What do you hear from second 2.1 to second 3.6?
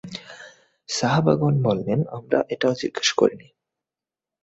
আমরা এটাও জিজ্ঞেস করিনি।